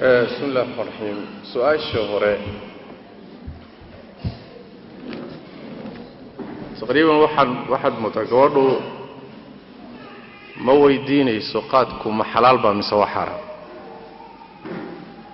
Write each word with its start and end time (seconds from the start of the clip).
bismi 0.00 0.46
illahi 0.48 0.66
raxmaan 0.66 0.86
raxiim 0.88 1.18
su'aasha 1.52 2.00
hore. 2.10 2.34
Taqriiban 6.80 7.18
waxaad 7.24 7.50
waxaad 7.72 7.94
moodaa 8.02 8.24
gabadhu 8.32 8.64
ma 10.66 10.72
weydiinayso 10.82 11.58
qaadku 11.72 12.06
ma 12.18 12.24
xalaal 12.32 12.58
baa 12.64 12.74
mise 12.78 12.94
waa 13.00 13.10
xaaraan 13.14 13.42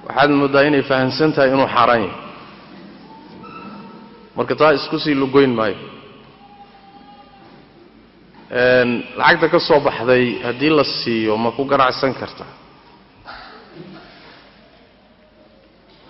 waxaad 0.07 0.30
mooddaa 0.41 0.65
inay 0.69 0.83
fahamsan 0.91 1.31
tahay 1.35 1.51
inuu 1.55 1.69
xaaraan 1.77 2.03
yahay. 2.07 2.17
Marka 4.37 4.55
taa 4.61 4.73
isku 4.79 4.96
sii 5.05 5.15
lugoyn 5.23 5.53
maayo. 5.59 5.77
Lacagta 9.19 9.46
ka 9.53 9.59
soo 9.69 9.81
baxday 9.87 10.25
haddii 10.46 10.73
la 10.79 10.85
siiyo 10.85 11.37
ma 11.37 11.51
ku 11.57 11.62
ganacsan 11.71 12.15
kartaa 12.21 12.64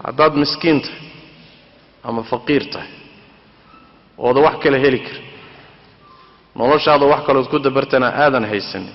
haddaad 0.06 0.34
miskiin 0.42 0.78
tahay 0.84 1.00
ama 2.08 2.22
faqiir 2.32 2.64
tahay 2.72 2.90
ooda 4.26 4.40
wax 4.46 4.56
kale 4.62 4.78
heli 4.84 5.00
kara 5.06 5.20
noloshaada 6.58 7.04
wax 7.12 7.22
kalood 7.26 7.48
ku 7.52 7.58
dabartana 7.66 8.08
aadan 8.24 8.44
haysanin. 8.52 8.94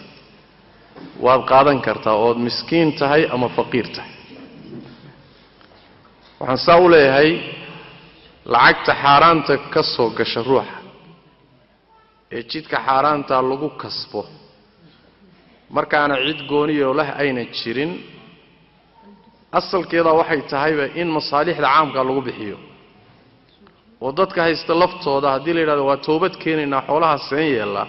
Waad 1.26 1.42
qaadan 1.52 1.80
kartaa 1.88 2.16
ood 2.28 2.38
miskiin 2.48 2.90
tahay 3.00 3.24
ama 3.36 3.48
faqiir 3.58 3.88
tahay. 3.96 4.12
Waxaan 6.40 6.58
saa 6.66 6.78
u 6.84 6.88
leeyahay 6.94 7.32
lacagta 8.54 8.94
xaaraanta 9.04 9.54
ka 9.74 9.82
soo 9.94 10.10
gasha 10.18 10.42
ruuxa 10.50 10.76
ee 12.36 12.44
jidka 12.52 12.78
xaaraantaa 12.88 13.42
lagu 13.50 13.70
kasbo. 13.82 14.22
Markaana 15.76 16.16
cid 16.26 16.40
gooniyoo 16.52 16.94
lah 17.00 17.10
ayna 17.22 17.44
jirin 17.58 17.92
asalkeedaa 19.52 20.14
waxay 20.20 20.42
tahayba 20.52 20.86
in 21.02 21.08
masaalixda 21.18 21.68
caamka 21.68 22.04
lagu 22.08 22.22
bixiyo. 22.28 22.58
Oo 24.02 24.12
dadka 24.20 24.40
haysta 24.46 24.74
laftooda 24.82 25.30
haddii 25.36 25.54
la 25.56 25.60
yidhahdo 25.62 25.86
waa 25.90 25.98
toobad 26.08 26.34
keenaynaa 26.44 26.82
xoolaha 26.88 27.18
seen 27.30 27.48
yeellaa 27.56 27.88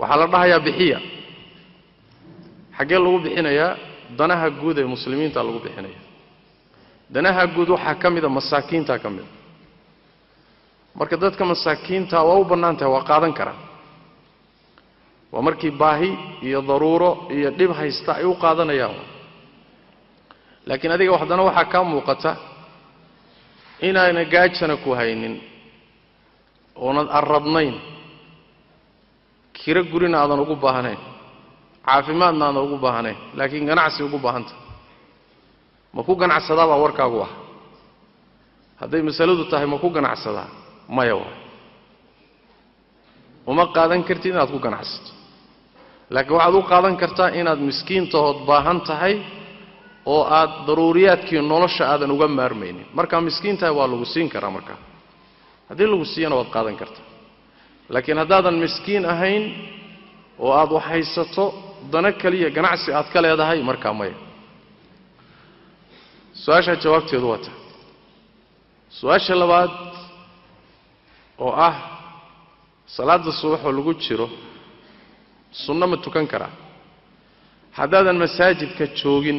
waxaa 0.00 0.16
la 0.20 0.26
dhahayaa 0.32 0.60
bixiya. 0.66 0.98
Xaggee 2.76 2.98
lagu 3.04 3.18
bixinayaa 3.24 3.70
danaha 4.18 4.46
guud 4.60 4.76
ee 4.78 4.84
muslimiinta 4.94 5.38
lagu 5.46 5.58
bixinaya. 5.66 6.00
Danaha 7.14 7.42
guud 7.54 7.68
waxaa 7.74 7.94
ka 8.02 8.08
mida 8.14 8.28
masaakiinta 8.38 8.94
ka 9.02 9.08
mida 9.16 9.28
marka 10.98 11.16
dadka 11.22 11.44
masaakiinta 11.52 12.16
waa 12.28 12.38
u 12.40 12.44
bannaan 12.50 12.76
tahay 12.78 12.92
waa 12.94 13.04
qaadan 13.10 13.32
karaan 13.38 13.58
waa 15.32 15.42
markii 15.46 15.70
baahi 15.82 16.10
iyo 16.48 16.60
daruuro 16.68 17.10
iyo 17.36 17.50
dhib 17.58 17.70
haysta 17.78 18.10
ay 18.18 18.24
u 18.24 18.34
qaadanayaan 18.44 18.94
laakiin 20.68 20.92
adiga 20.96 21.18
haddana 21.22 21.42
waxaa 21.48 21.64
kaa 21.72 21.84
muuqata 21.90 22.30
inaana 23.88 24.22
gaajana 24.32 24.76
ku 24.84 24.90
haynin 24.98 25.34
oonad 26.84 27.08
arradnayn 27.18 27.74
kiro 29.58 29.82
gurina 29.92 30.16
aadan 30.22 30.40
ugu 30.44 30.56
baahnayn 30.64 31.00
caafimaadna 31.86 32.44
aadan 32.48 32.62
ugu 32.66 32.76
baahnayn 32.84 33.16
laakiin 33.38 33.66
ganacsi 33.70 34.00
ugu 34.06 34.18
baahanta. 34.18 34.54
Ma 35.94 36.02
ku 36.02 36.12
ganacsadaabaa 36.22 36.82
warkaagu 36.84 37.18
ah. 37.26 37.32
Hadday 38.80 39.02
masaladu 39.08 39.44
tahay 39.50 39.66
ma 39.72 39.78
ku 39.78 39.88
ganacsadaa? 39.96 40.48
Maya 40.96 41.14
waay 41.20 41.38
uma 43.46 43.64
qaadan 43.76 44.02
kartid 44.08 44.32
inaad 44.34 44.50
ku 44.54 44.58
ganacsato. 44.66 45.10
Laakiin 46.10 46.34
waxaad 46.36 46.54
u 46.58 46.62
qaadan 46.72 46.94
kartaa 47.02 47.28
inaad 47.40 47.60
miskiintahood 47.68 48.38
baahan 48.48 48.80
tahay 48.88 49.14
oo 50.12 50.22
aad 50.38 50.52
daruuriyaadkii 50.66 51.40
nolosha 51.52 51.84
aadan 51.92 52.10
uga 52.16 52.28
maarmaynin. 52.28 52.86
Markaa 52.98 53.20
miskiin 53.20 53.56
tahay 53.58 53.74
waa 53.78 53.88
lagu 53.92 54.04
siin 54.12 54.28
karaa 54.34 54.50
markaa. 54.56 54.76
Haddii 55.68 55.86
lagu 55.92 56.04
siiyana 56.12 56.36
waad 56.38 56.50
qaadan 56.54 56.76
kartaa. 56.82 57.06
Laakiin 57.92 58.18
haddaadan 58.22 58.54
miskiin 58.64 59.04
ahayn 59.12 59.44
oo 60.44 60.52
aad 60.60 60.70
wax 60.76 60.84
haysato 60.90 61.44
dano 61.92 62.10
keliya 62.20 62.50
ganacsi 62.56 62.88
aad 62.98 63.08
ka 63.12 63.18
leedahay 63.24 63.60
markaa 63.70 63.92
maya. 63.98 64.16
Su'aashaa 66.42 66.76
jawaabteedu 66.84 67.26
waa 67.32 67.38
ta 67.44 67.50
su'aasha 68.98 69.34
labaad 69.42 69.72
oo 71.44 71.52
ah 71.68 71.74
salaadda 72.96 73.32
subaxoo 73.40 73.72
lagu 73.78 73.92
jiro 74.04 74.26
sunno 75.62 75.86
ma 75.86 75.96
tukan 76.04 76.26
karaa. 76.32 76.52
Haddaadan 77.78 78.18
masaajidka 78.24 78.84
joogin 79.00 79.38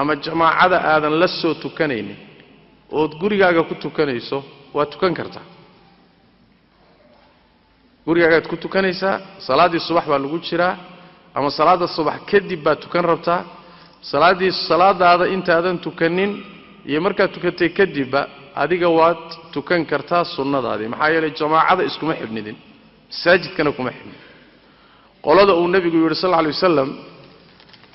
ama 0.00 0.12
jamaacada 0.24 0.76
aadan 0.92 1.14
la 1.22 1.28
soo 1.40 1.54
tukanaynin 1.64 2.16
ood 3.00 3.12
gurigaaga 3.20 3.62
ku 3.70 3.74
tukanayso 3.84 4.38
waad 4.76 4.88
tukan 4.94 5.12
kartaa 5.18 5.46
gurigaagaad 8.06 8.46
ku 8.50 8.56
tukanaysaa 8.64 9.14
salaaddii 9.48 9.80
subax 9.88 10.04
baa 10.10 10.18
lagu 10.24 10.38
jiraa 10.48 10.74
ama 11.36 11.48
salaadda 11.58 11.86
subax 11.96 12.18
kadib 12.30 12.60
baad 12.66 12.78
tukan 12.84 13.04
rabtaa 13.10 13.40
salaaddii 14.10 14.52
salaadaada 14.68 15.24
intaadan 15.36 15.76
tukanin 15.86 16.30
iyo 16.90 17.00
markaad 17.06 17.30
tukatay 17.36 17.68
kadibba 17.78 18.20
adiga 18.62 18.88
waad 18.98 19.22
tukan 19.54 19.80
kartaa 19.90 20.24
sunnadaadii. 20.34 20.88
Maxaa 20.92 21.10
yeelay 21.14 21.32
jamaacada 21.40 21.82
iskuma 21.90 22.14
xidhnidin 22.20 22.56
masaajidkana 23.10 23.70
kuma 23.76 23.90
xidhnidin 23.96 24.22
qolada 25.26 25.52
uu 25.60 25.68
nebigu 25.74 25.96
yidhi 26.04 26.16
sal 26.22 26.30
lla 26.32 26.38
alay 26.42 26.52
wasalam 26.56 26.88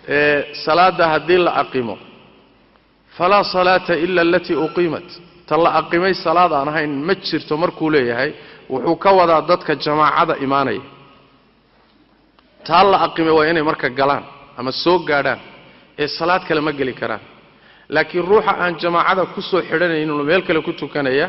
ee 0.07 0.53
salaadda 0.65 1.05
haddii 1.13 1.37
la 1.47 1.51
aqimo 1.63 1.97
falaa 3.17 3.43
salaata 3.43 3.93
ila 4.05 4.21
alatii 4.21 4.55
uqiimat. 4.65 5.07
Ta 5.47 5.57
la 5.57 5.69
aqimay 5.81 6.13
salaad 6.25 6.51
aan 6.53 6.67
ahayn 6.71 6.91
ma 7.07 7.13
jirto 7.15 7.57
markuu 7.57 7.89
leeyahay 7.95 8.31
wuxuu 8.69 8.95
ka 9.03 9.09
wadaa 9.19 9.41
dadka 9.49 9.75
jamaacada 9.85 10.33
imaanaya. 10.45 10.81
Taa 12.67 12.83
la 12.91 12.97
aqimay 13.07 13.33
waa 13.37 13.47
inay 13.51 13.63
marka 13.69 13.89
galaan 13.89 14.23
ama 14.57 14.71
soo 14.83 14.97
gaadhaan 15.09 15.39
ee 16.01 16.07
salaad 16.07 16.43
kale 16.47 16.61
ma 16.61 16.71
geli 16.71 16.93
karaan. 17.01 17.21
Laakiin 17.89 18.25
ruuxa 18.29 18.51
aan 18.63 18.73
jamaacada 18.81 19.25
ku 19.33 19.41
soo 19.41 19.61
xidhanayninoo 19.69 20.23
meel 20.23 20.41
kale 20.47 20.59
ku 20.67 20.71
tukanaya 20.73 21.27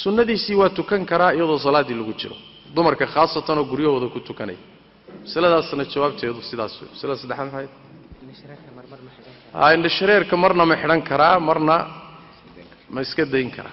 sunnadiisii 0.00 0.54
waa 0.60 0.68
tukan 0.78 1.02
karaa 1.10 1.32
iyadoo 1.36 1.58
salaaddii 1.66 1.94
lagu 2.00 2.12
jiro. 2.20 2.36
Dumarka 2.74 3.06
khaasatan 3.06 3.58
oo 3.58 3.64
guryahooda 3.70 4.06
ku 4.14 4.20
tukanaya. 4.20 4.58
Masaladaasna 5.24 5.84
jawaabteedu 5.92 6.40
sidaas 6.50 6.72
wey 6.80 6.88
masalada 6.92 7.18
saddexaad 7.22 7.68
maxay 8.26 9.74
indhashareerka 9.76 10.36
marna 10.36 10.64
ma 10.66 10.76
xidhan 10.76 11.02
karaa 11.02 11.38
marna 11.40 11.76
ma 12.90 13.00
iska 13.02 13.24
dayn 13.24 13.50
karaa. 13.50 13.72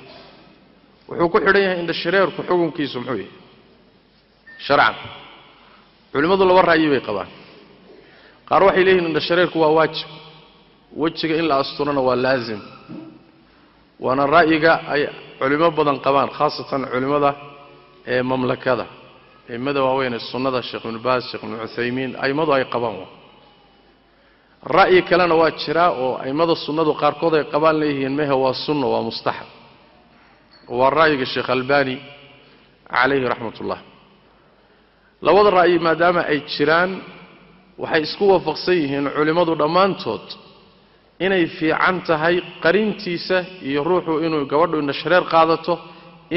Wuxuu 1.08 1.30
ku 1.34 1.38
xidhan 1.40 1.62
yahay 1.66 1.80
indhashareerku 1.84 2.40
xukunkiisu 2.48 3.00
muxuu 3.00 3.18
yahay? 3.18 3.32
Sharcan. 4.66 4.96
Culimmadu 6.12 6.46
laba 6.50 6.62
ra'yi 6.72 6.88
bay 6.94 7.02
qabaan. 7.08 7.30
Qaar 8.50 8.62
waxay 8.68 8.84
leeyihiin 8.86 9.08
indhashareerku 9.10 9.58
waa 9.64 9.74
waajib. 9.78 10.08
Wejiga 11.02 11.36
in 11.42 11.48
la 11.48 11.56
asturana 11.64 12.02
waa 12.02 12.16
laazim. 12.16 12.62
Waana 14.00 14.24
ra'yiga 14.36 14.74
ay 14.94 15.02
culimo 15.40 15.72
badan 15.78 15.98
qabaan 16.06 16.30
khaasatan 16.38 16.82
culimmada 16.94 17.32
ee 18.06 18.22
mamlakada. 18.22 18.86
Aimada 19.50 19.80
waaweyn 19.84 20.20
sunnada 20.32 20.62
sheekh 20.62 20.86
ibnu 20.86 21.00
baas 21.08 21.24
sheekh 21.32 21.44
ibnu 21.44 21.58
cuthaymiin 21.64 22.12
a'immadu 22.24 22.52
ay 22.54 22.66
qabaan 22.74 22.96
ra'yi 24.66 25.02
kalena 25.10 25.36
waa 25.36 25.52
jiraa 25.52 25.92
oo 26.04 26.18
a'immada 26.24 26.56
sunnadu 26.66 26.94
qaarkood 27.02 27.34
ay 27.40 27.44
qabaan 27.54 27.80
leeyihiin 27.82 28.16
mehe 28.20 28.32
waa 28.44 28.54
sunna 28.66 28.88
waa 28.94 29.02
mustaxab. 29.10 29.48
Waa 30.78 30.90
ra'yiga 30.90 31.26
sheekh 31.34 31.50
albani 31.50 31.96
calayhi 32.94 33.28
raxmat 33.34 33.58
ullah 33.62 33.80
labada 35.22 35.50
ra'yi 35.60 35.80
maadaama 35.86 36.22
ay 36.32 36.40
jiraan 36.54 36.92
waxay 37.84 38.02
isku 38.08 38.24
waafaqsan 38.34 38.76
yihiin 38.82 39.06
culimmadu 39.16 39.54
dhammaantood 39.62 40.26
inay 41.26 41.46
fiican 41.60 41.96
tahay 42.08 42.36
qarintiisa 42.64 43.38
iyo 43.68 43.84
ruuxu 43.90 44.14
inuu 44.26 44.46
gabadhu 44.52 44.76
indhashareer 44.84 45.24
qaadato 45.34 45.74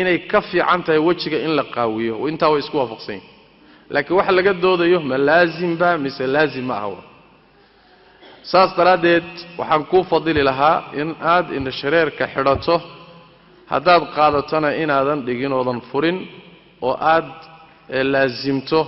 inay 0.00 0.18
ka 0.30 0.40
fiican 0.50 0.80
tahay 0.86 0.98
wejiga 1.08 1.38
in 1.46 1.52
la 1.58 1.64
qaawiyo. 1.76 2.14
Intaa 2.30 2.50
way 2.52 2.60
isku 2.64 2.76
waafaqsan 2.82 3.14
yihiin. 3.14 3.30
Laakiin 3.94 4.16
waxa 4.18 4.32
laga 4.38 4.52
doodayo 4.64 4.98
ma 5.10 5.16
laazimba 5.28 5.88
mise 6.04 6.26
laazim 6.34 6.66
ma 6.70 6.74
aha 6.82 6.88
saas 8.52 8.70
daraaddeed 8.78 9.28
waxaan 9.58 9.84
kuu 9.90 10.02
fadili 10.10 10.42
lahaa 10.50 10.76
in 11.00 11.08
aad 11.34 11.46
indhashareerka 11.58 12.24
xidhato 12.34 12.76
haddaad 13.72 14.02
qaadatona 14.16 14.68
inaadan 14.82 15.20
dhigin 15.26 15.52
oodan 15.58 15.80
furin 15.90 16.18
oo 16.86 16.94
aad 17.14 17.28
laasimto 18.14 18.80